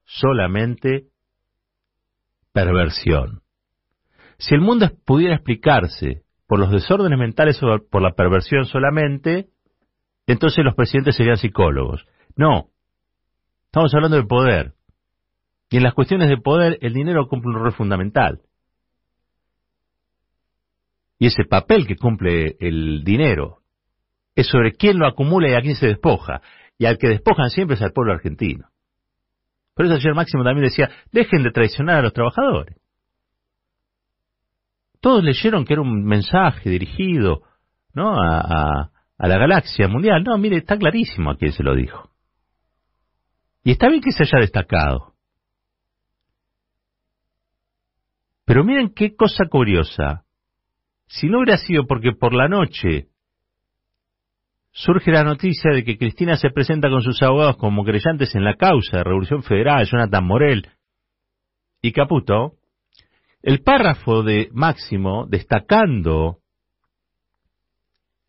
solamente 0.03 1.05
perversión. 2.51 3.41
Si 4.37 4.53
el 4.53 4.61
mundo 4.61 4.91
pudiera 5.05 5.35
explicarse 5.35 6.23
por 6.47 6.59
los 6.59 6.71
desórdenes 6.71 7.17
mentales 7.17 7.61
o 7.63 7.67
por 7.89 8.01
la 8.01 8.11
perversión 8.11 8.65
solamente, 8.65 9.47
entonces 10.27 10.63
los 10.65 10.75
presidentes 10.75 11.15
serían 11.15 11.37
psicólogos. 11.37 12.05
No, 12.35 12.67
estamos 13.67 13.93
hablando 13.93 14.17
de 14.17 14.25
poder. 14.25 14.73
Y 15.75 15.77
en 15.77 15.83
las 15.83 15.93
cuestiones 15.93 16.29
de 16.29 16.37
poder 16.37 16.77
el 16.79 16.93
dinero 16.93 17.27
cumple 17.27 17.49
un 17.49 17.55
rol 17.61 17.73
fundamental. 17.73 18.39
Y 21.19 21.27
ese 21.27 21.43
papel 21.43 21.85
que 21.85 21.97
cumple 21.97 22.55
el 22.61 23.03
dinero 23.03 23.57
es 24.35 24.47
sobre 24.47 24.71
quién 24.71 24.97
lo 24.97 25.05
acumula 25.05 25.49
y 25.49 25.53
a 25.53 25.59
quién 25.59 25.75
se 25.75 25.87
despoja. 25.87 26.41
Y 26.77 26.85
al 26.85 26.97
que 26.97 27.09
despojan 27.09 27.49
siempre 27.49 27.75
es 27.75 27.81
al 27.81 27.91
pueblo 27.91 28.13
argentino. 28.13 28.69
Por 29.73 29.85
eso 29.85 29.95
ayer 29.95 30.13
Máximo 30.13 30.45
también 30.45 30.63
decía, 30.63 30.89
dejen 31.11 31.43
de 31.43 31.51
traicionar 31.51 31.97
a 31.97 32.03
los 32.03 32.13
trabajadores. 32.13 32.77
Todos 35.01 35.25
leyeron 35.25 35.65
que 35.65 35.73
era 35.73 35.81
un 35.81 36.05
mensaje 36.05 36.69
dirigido 36.69 37.41
¿no? 37.93 38.15
a, 38.17 38.91
a 39.17 39.27
la 39.27 39.37
galaxia 39.37 39.89
mundial. 39.89 40.23
No, 40.23 40.37
mire, 40.37 40.55
está 40.55 40.77
clarísimo 40.77 41.31
a 41.31 41.35
quién 41.35 41.51
se 41.51 41.63
lo 41.63 41.75
dijo. 41.75 42.11
Y 43.61 43.71
está 43.71 43.89
bien 43.89 43.99
que 43.99 44.13
se 44.13 44.23
haya 44.23 44.39
destacado. 44.39 45.14
Pero 48.55 48.63
miren 48.63 48.93
qué 48.95 49.17
cosa 49.17 49.47
curiosa. 49.49 50.23
Si 51.07 51.27
no 51.27 51.39
hubiera 51.39 51.57
sido 51.57 51.85
porque 51.85 52.13
por 52.13 52.33
la 52.33 52.47
noche 52.47 53.07
surge 54.71 55.11
la 55.11 55.25
noticia 55.25 55.71
de 55.71 55.83
que 55.83 55.97
Cristina 55.97 56.37
se 56.37 56.51
presenta 56.51 56.89
con 56.89 57.01
sus 57.01 57.21
abogados 57.21 57.57
como 57.57 57.83
creyentes 57.83 58.33
en 58.33 58.45
la 58.45 58.55
causa 58.55 58.95
de 58.95 59.03
Revolución 59.03 59.43
Federal, 59.43 59.85
Jonathan 59.85 60.25
Morel 60.25 60.69
y 61.81 61.91
Caputo, 61.91 62.53
el 63.43 63.61
párrafo 63.61 64.23
de 64.23 64.47
Máximo 64.53 65.25
destacando 65.27 66.37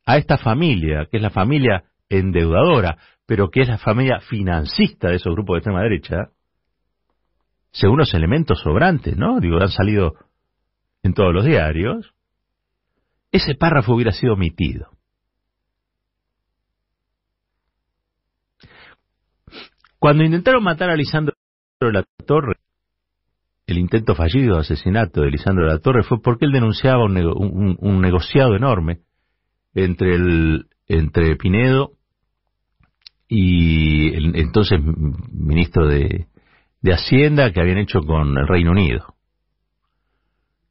a 0.06 0.16
esta 0.16 0.38
familia, 0.38 1.06
que 1.08 1.18
es 1.18 1.22
la 1.22 1.30
familia 1.30 1.84
endeudadora, 2.08 2.98
pero 3.26 3.48
que 3.48 3.60
es 3.60 3.68
la 3.68 3.78
familia 3.78 4.18
financista 4.18 5.08
de 5.08 5.18
esos 5.18 5.32
grupos 5.32 5.54
de 5.54 5.58
extrema 5.58 5.82
derecha, 5.82 6.30
según 7.76 7.98
los 7.98 8.14
elementos 8.14 8.60
sobrantes, 8.60 9.18
¿no? 9.18 9.38
Digo, 9.38 9.60
han 9.60 9.68
salido 9.68 10.14
en 11.02 11.12
todos 11.12 11.32
los 11.34 11.44
diarios, 11.44 12.14
ese 13.30 13.54
párrafo 13.54 13.94
hubiera 13.94 14.12
sido 14.12 14.32
omitido. 14.32 14.88
Cuando 19.98 20.24
intentaron 20.24 20.64
matar 20.64 20.88
a 20.88 20.96
Lisandro 20.96 21.34
La 21.80 22.02
Torre, 22.26 22.54
el 23.66 23.76
intento 23.76 24.14
fallido 24.14 24.54
de 24.54 24.60
asesinato 24.60 25.20
de 25.20 25.30
Lisandro 25.30 25.66
La 25.66 25.78
Torre 25.78 26.02
fue 26.02 26.22
porque 26.22 26.46
él 26.46 26.52
denunciaba 26.52 27.04
un, 27.04 28.00
negociado 28.00 28.56
enorme 28.56 29.00
entre, 29.74 30.14
el, 30.14 30.66
entre 30.86 31.36
Pinedo 31.36 31.92
y 33.28 34.14
el 34.14 34.36
entonces 34.36 34.80
ministro 34.82 35.86
de, 35.88 36.28
de 36.86 36.92
Hacienda 36.92 37.50
que 37.50 37.60
habían 37.60 37.78
hecho 37.78 38.00
con 38.02 38.38
el 38.38 38.46
Reino 38.46 38.70
Unido. 38.70 39.16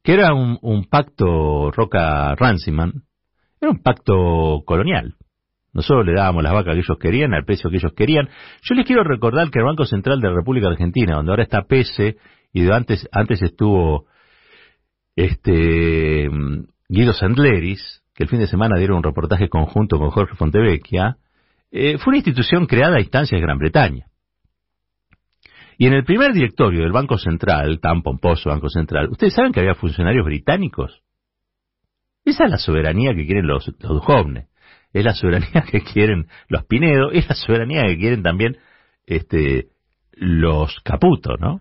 Que 0.02 0.14
era 0.14 0.32
un, 0.32 0.86
pacto 0.88 1.70
Roca 1.70 2.34
Ranciman, 2.36 3.02
era 3.60 3.70
un 3.70 3.82
pacto 3.82 4.62
colonial. 4.64 5.14
Nosotros 5.74 6.06
le 6.06 6.14
dábamos 6.14 6.42
las 6.42 6.54
vacas 6.54 6.72
que 6.72 6.80
ellos 6.80 6.98
querían, 6.98 7.34
al 7.34 7.44
precio 7.44 7.68
que 7.68 7.76
ellos 7.76 7.92
querían. 7.94 8.30
Yo 8.62 8.74
les 8.74 8.86
quiero 8.86 9.04
recordar 9.04 9.50
que 9.50 9.58
el 9.58 9.66
Banco 9.66 9.84
Central 9.84 10.22
de 10.22 10.28
la 10.28 10.36
República 10.36 10.68
Argentina, 10.68 11.16
donde 11.16 11.32
ahora 11.32 11.42
está 11.42 11.64
PESE, 11.64 12.16
y 12.50 12.62
de 12.62 12.74
antes, 12.74 13.06
antes 13.12 13.42
estuvo 13.42 14.06
este 15.16 16.30
Guido 16.88 17.12
Sandleris, 17.12 18.02
que 18.14 18.24
el 18.24 18.30
fin 18.30 18.38
de 18.38 18.46
semana 18.46 18.78
dieron 18.78 18.98
un 18.98 19.02
reportaje 19.02 19.50
conjunto 19.50 19.98
con 19.98 20.10
Jorge 20.10 20.34
Fontevecchia, 20.34 21.18
eh, 21.70 21.98
fue 21.98 22.12
una 22.12 22.18
institución 22.18 22.64
creada 22.64 22.96
a 22.96 23.00
instancias 23.00 23.38
de 23.38 23.46
Gran 23.46 23.58
Bretaña. 23.58 24.06
Y 25.78 25.86
en 25.86 25.92
el 25.92 26.04
primer 26.04 26.32
directorio 26.32 26.82
del 26.82 26.92
Banco 26.92 27.18
Central, 27.18 27.80
tan 27.80 28.02
pomposo 28.02 28.50
Banco 28.50 28.68
Central, 28.68 29.08
¿ustedes 29.10 29.34
saben 29.34 29.52
que 29.52 29.60
había 29.60 29.74
funcionarios 29.74 30.24
británicos? 30.24 31.02
Esa 32.24 32.44
es 32.44 32.50
la 32.50 32.58
soberanía 32.58 33.14
que 33.14 33.26
quieren 33.26 33.46
los, 33.46 33.70
los 33.80 34.02
jóvenes. 34.02 34.48
Es 34.92 35.04
la 35.04 35.14
soberanía 35.14 35.64
que 35.70 35.82
quieren 35.82 36.28
los 36.48 36.64
Pinedo, 36.64 37.10
es 37.12 37.28
la 37.28 37.34
soberanía 37.34 37.82
que 37.82 37.98
quieren 37.98 38.22
también 38.22 38.56
este, 39.06 39.68
los 40.12 40.80
Caputo, 40.80 41.36
¿no? 41.36 41.60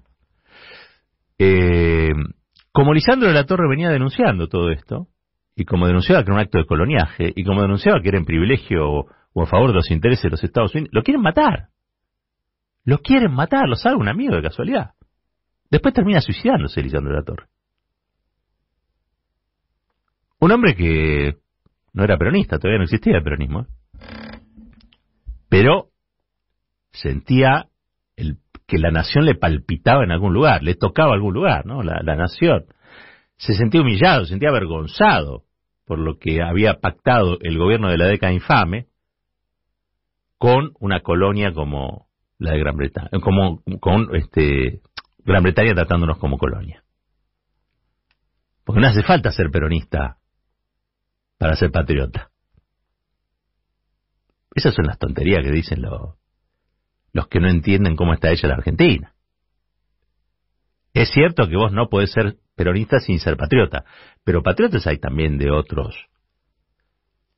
Eh, 1.37 2.13
como 2.71 2.93
Lisandro 2.93 3.27
de 3.27 3.33
la 3.33 3.45
Torre 3.45 3.69
venía 3.69 3.89
denunciando 3.89 4.47
todo 4.47 4.71
esto, 4.71 5.07
y 5.55 5.65
como 5.65 5.87
denunciaba 5.87 6.23
que 6.23 6.31
era 6.31 6.35
un 6.35 6.41
acto 6.41 6.57
de 6.57 6.65
coloniaje, 6.65 7.31
y 7.35 7.43
como 7.43 7.61
denunciaba 7.61 8.01
que 8.01 8.09
era 8.09 8.17
en 8.17 8.25
privilegio 8.25 9.07
o, 9.33 9.41
a 9.41 9.45
favor 9.45 9.69
de 9.69 9.75
los 9.75 9.91
intereses 9.91 10.23
de 10.23 10.29
los 10.31 10.43
Estados 10.43 10.73
Unidos, 10.73 10.89
lo 10.93 11.03
quieren 11.03 11.21
matar. 11.21 11.69
Lo 12.85 12.99
quieren 12.99 13.33
matar, 13.33 13.67
lo 13.67 13.75
sabe 13.75 13.95
un 13.95 14.07
amigo 14.07 14.35
de 14.35 14.43
casualidad. 14.43 14.91
Después 15.69 15.93
termina 15.93 16.21
suicidándose 16.21 16.81
Lisandro 16.81 17.11
de 17.11 17.19
la 17.19 17.25
Torre. 17.25 17.47
Un 20.39 20.51
hombre 20.51 20.75
que 20.75 21.37
no 21.93 22.03
era 22.03 22.17
peronista, 22.17 22.59
todavía 22.59 22.77
no 22.77 22.83
existía 22.83 23.17
el 23.17 23.23
peronismo, 23.23 23.61
¿eh? 23.61 23.65
pero 25.49 25.89
sentía 26.91 27.67
que 28.67 28.77
la 28.77 28.91
nación 28.91 29.25
le 29.25 29.35
palpitaba 29.35 30.03
en 30.03 30.11
algún 30.11 30.33
lugar, 30.33 30.63
le 30.63 30.75
tocaba 30.75 31.13
algún 31.13 31.33
lugar, 31.33 31.65
¿no? 31.65 31.83
La, 31.83 32.01
la 32.03 32.15
nación. 32.15 32.65
Se 33.37 33.53
sentía 33.53 33.81
humillado, 33.81 34.23
se 34.23 34.31
sentía 34.31 34.49
avergonzado 34.49 35.43
por 35.85 35.99
lo 35.99 36.17
que 36.17 36.41
había 36.41 36.75
pactado 36.75 37.37
el 37.41 37.57
gobierno 37.57 37.89
de 37.89 37.97
la 37.97 38.07
década 38.07 38.33
infame 38.33 38.87
con 40.37 40.71
una 40.79 41.01
colonia 41.01 41.53
como 41.53 42.04
la 42.37 42.51
de 42.51 42.59
Gran 42.59 42.75
Bretaña, 42.75 43.09
como 43.21 43.63
con 43.79 44.15
este 44.15 44.81
Gran 45.19 45.43
Bretaña 45.43 45.73
tratándonos 45.73 46.17
como 46.17 46.37
colonia. 46.37 46.83
Porque 48.63 48.81
no 48.81 48.87
hace 48.87 49.03
falta 49.03 49.31
ser 49.31 49.49
peronista 49.51 50.17
para 51.37 51.55
ser 51.55 51.71
patriota. 51.71 52.31
Esas 54.53 54.73
son 54.73 54.85
las 54.85 54.97
tonterías 54.97 55.43
que 55.43 55.51
dicen 55.51 55.81
los, 55.81 56.15
los 57.11 57.27
que 57.27 57.39
no 57.39 57.49
entienden 57.49 57.95
cómo 57.95 58.13
está 58.13 58.29
ella 58.29 58.49
la 58.49 58.55
Argentina. 58.55 59.13
Es 60.93 61.09
cierto 61.11 61.47
que 61.49 61.57
vos 61.57 61.73
no 61.73 61.89
podés 61.89 62.11
ser 62.11 62.37
peronista 62.55 62.99
sin 62.99 63.19
ser 63.19 63.35
patriota, 63.35 63.83
pero 64.23 64.41
patriotas 64.41 64.87
hay 64.87 64.97
también 64.97 65.37
de 65.37 65.51
otros, 65.51 66.07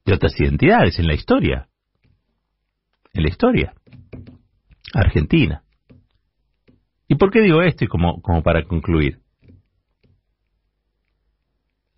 de 0.05 0.13
otras 0.13 0.39
identidades 0.39 0.99
en 0.99 1.07
la 1.07 1.15
historia. 1.15 1.67
En 3.13 3.23
la 3.23 3.29
historia. 3.29 3.73
Argentina. 5.01 5.63
¿Y 7.07 7.15
por 7.15 7.31
qué 7.31 7.41
digo 7.41 7.61
esto? 7.61 7.85
Como, 7.87 8.21
como 8.21 8.43
para 8.43 8.63
concluir. 8.65 9.19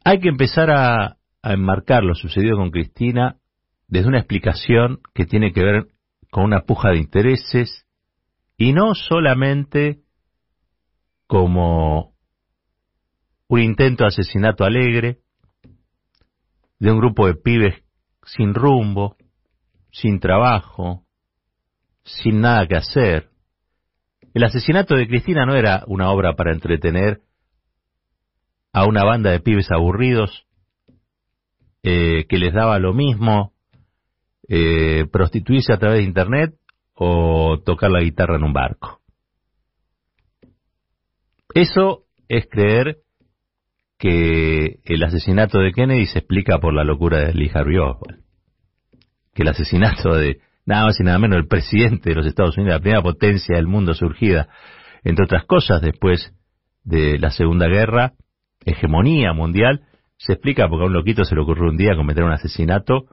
Hay 0.03 0.19
que 0.19 0.29
empezar 0.29 0.69
a, 0.69 1.17
a 1.41 1.53
enmarcar 1.53 2.03
lo 2.03 2.15
sucedido 2.15 2.57
con 2.57 2.71
Cristina 2.71 3.37
desde 3.87 4.07
una 4.07 4.19
explicación 4.19 4.99
que 5.13 5.25
tiene 5.25 5.51
que 5.51 5.63
ver 5.63 5.87
con 6.29 6.43
una 6.43 6.61
puja 6.61 6.89
de 6.89 6.99
intereses 6.99 7.85
y 8.57 8.73
no 8.73 8.93
solamente 8.93 10.01
como 11.27 12.13
un 13.47 13.59
intento 13.61 14.03
de 14.03 14.09
asesinato 14.09 14.63
alegre 14.63 15.19
de 16.79 16.91
un 16.91 16.99
grupo 16.99 17.27
de 17.27 17.35
pibes 17.35 17.83
sin 18.25 18.53
rumbo, 18.53 19.17
sin 19.91 20.19
trabajo, 20.19 21.03
sin 22.21 22.41
nada 22.41 22.67
que 22.67 22.75
hacer. 22.75 23.29
El 24.33 24.43
asesinato 24.43 24.95
de 24.95 25.07
Cristina 25.07 25.45
no 25.45 25.55
era 25.55 25.83
una 25.87 26.11
obra 26.11 26.35
para 26.35 26.53
entretener 26.53 27.21
a 28.71 28.85
una 28.85 29.03
banda 29.03 29.31
de 29.31 29.39
pibes 29.39 29.71
aburridos 29.71 30.45
eh, 31.83 32.25
que 32.27 32.37
les 32.37 32.53
daba 32.53 32.77
lo 32.79 32.93
mismo 32.93 33.53
eh, 34.47 35.05
prostituirse 35.11 35.73
a 35.73 35.77
través 35.77 35.99
de 35.99 36.05
Internet 36.05 36.55
o 36.93 37.59
tocar 37.65 37.89
la 37.91 38.01
guitarra 38.01 38.35
en 38.35 38.43
un 38.43 38.53
barco. 38.53 38.99
Eso 41.53 42.03
es 42.27 42.47
creer 42.49 42.99
que 43.97 44.79
el 44.85 45.03
asesinato 45.03 45.59
de 45.59 45.71
Kennedy 45.71 46.05
se 46.05 46.19
explica 46.19 46.59
por 46.59 46.73
la 46.73 46.83
locura 46.83 47.19
de 47.19 47.33
Lee 47.33 47.51
Harvey 47.53 47.77
Oswald. 47.77 48.23
Que 49.33 49.43
el 49.43 49.49
asesinato 49.49 50.13
de 50.15 50.41
nada 50.69 50.85
más 50.85 50.99
y 50.99 51.03
nada 51.03 51.17
menos 51.17 51.39
el 51.39 51.47
presidente 51.47 52.11
de 52.11 52.15
los 52.15 52.27
Estados 52.27 52.55
Unidos, 52.55 52.75
la 52.75 52.79
primera 52.79 53.01
potencia 53.01 53.55
del 53.55 53.65
mundo 53.65 53.95
surgida, 53.95 54.49
entre 55.03 55.25
otras 55.25 55.45
cosas, 55.45 55.81
después 55.81 56.31
de 56.83 57.17
la 57.17 57.31
Segunda 57.31 57.67
Guerra, 57.67 58.13
hegemonía 58.63 59.33
mundial, 59.33 59.81
se 60.17 60.33
explica 60.33 60.69
porque 60.69 60.83
a 60.83 60.87
un 60.87 60.93
loquito 60.93 61.25
se 61.25 61.33
le 61.33 61.41
ocurrió 61.41 61.71
un 61.71 61.77
día 61.77 61.95
cometer 61.95 62.23
un 62.23 62.33
asesinato 62.33 63.07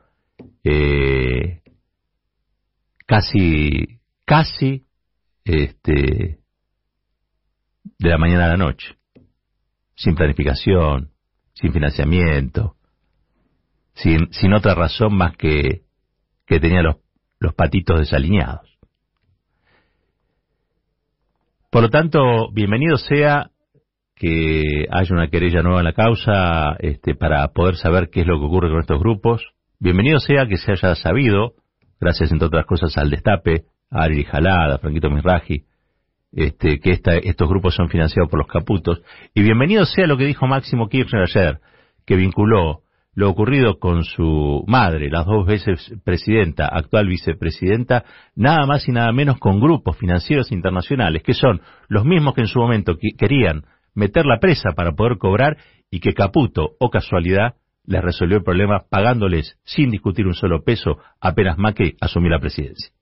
eh, 0.65 1.63
casi, 3.07 4.01
casi, 4.27 4.85
este, 5.45 6.41
de 7.99 8.09
la 8.11 8.19
mañana 8.19 8.45
a 8.45 8.49
la 8.49 8.57
noche, 8.59 8.97
sin 9.95 10.15
planificación, 10.15 11.11
sin 11.55 11.73
financiamiento, 11.73 12.77
sin, 13.95 14.31
sin 14.31 14.53
otra 14.53 14.75
razón 14.75 15.17
más 15.17 15.35
que 15.39 15.87
que 16.47 16.61
tenía 16.61 16.81
los, 16.81 16.97
los 17.39 17.55
patitos 17.55 18.01
desalineados. 18.01 18.79
Por 21.71 21.83
lo 21.83 21.91
tanto, 21.91 22.51
bienvenido 22.53 22.97
sea 22.97 23.51
que 24.15 24.87
haya 24.91 25.15
una 25.15 25.29
querella 25.29 25.63
nueva 25.63 25.81
en 25.81 25.85
la 25.85 25.93
causa 25.93 26.77
este, 26.79 27.15
para 27.15 27.47
poder 27.49 27.77
saber 27.77 28.09
qué 28.11 28.23
es 28.23 28.27
lo 28.27 28.39
que 28.39 28.47
ocurre 28.47 28.71
con 28.71 28.81
estos 28.81 28.99
grupos, 28.99 29.43
Bienvenido 29.79 30.21
sea 30.21 30.47
que 30.47 30.57
se 30.57 30.73
haya 30.73 30.95
sabido, 30.95 31.53
gracias 32.01 32.33
entre 32.33 32.47
otras 32.47 32.65
cosas 32.65 32.97
al 32.97 33.11
destape, 33.11 33.65
a 33.91 34.05
Ari 34.05 34.25
Jalada, 34.25 34.77
a 34.77 34.79
Franquito 34.79 35.11
Misraji, 35.11 35.65
este, 36.33 36.81
que 36.81 36.93
estos 36.93 37.49
grupos 37.49 37.75
son 37.75 37.91
financiados 37.91 38.31
por 38.31 38.39
los 38.39 38.49
caputos. 38.49 39.03
Y 39.35 39.43
bienvenido 39.43 39.85
sea 39.85 40.07
lo 40.07 40.17
que 40.17 40.25
dijo 40.25 40.47
Máximo 40.47 40.89
Kirchner 40.89 41.25
ayer, 41.25 41.61
que 42.07 42.17
vinculó 42.17 42.85
lo 43.17 43.31
ocurrido 43.31 43.79
con 43.79 44.05
su 44.05 44.63
madre, 44.67 45.09
las 45.11 45.25
dos 45.25 45.47
veces 45.47 45.93
presidenta, 46.05 46.69
actual 46.69 47.09
vicepresidenta, 47.09 48.05
nada 48.37 48.67
más 48.67 48.87
y 48.87 48.93
nada 48.93 49.11
menos 49.11 49.39
con 49.39 49.59
grupos 49.59 49.97
financieros 49.97 50.53
internacionales, 50.53 51.23
que 51.23 51.33
son 51.33 51.63
los 51.89 52.05
mismos 52.05 52.35
que 52.35 52.43
en 52.43 52.47
su 52.47 52.61
momento 52.61 52.97
querían 53.19 53.65
meter 53.95 54.27
la 54.27 54.39
presa 54.39 54.73
para 54.77 54.93
poder 54.93 55.17
cobrar 55.17 55.57
y 55.91 56.01
que 56.01 56.13
Caputo, 56.13 56.73
o 56.79 56.91
casualidad, 56.91 57.55
les 57.87 58.03
resolvió 58.03 58.37
el 58.37 58.45
problema 58.45 58.85
pagándoles 58.91 59.59
sin 59.65 59.91
discutir 59.91 60.27
un 60.27 60.35
solo 60.35 60.63
peso 60.63 60.99
apenas 61.19 61.57
Macri 61.57 61.97
asumió 62.01 62.31
la 62.31 62.41
presidencia. 62.41 62.97